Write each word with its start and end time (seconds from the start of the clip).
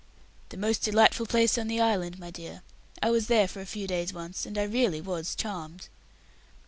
"The 0.49 0.57
most 0.57 0.81
delightful 0.81 1.27
place 1.27 1.59
in 1.59 1.67
the 1.67 1.79
island, 1.79 2.17
my 2.17 2.31
dear. 2.31 2.63
I 3.03 3.11
was 3.11 3.27
there 3.27 3.47
for 3.47 3.61
a 3.61 3.67
few 3.67 3.85
days 3.85 4.11
once, 4.11 4.47
and 4.47 4.57
I 4.57 4.63
really 4.63 4.99
was 4.99 5.35
charmed." 5.35 5.89